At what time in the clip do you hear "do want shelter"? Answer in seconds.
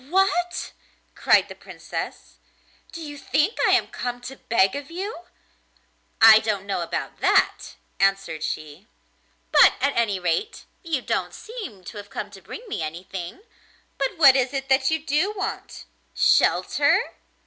15.05-17.13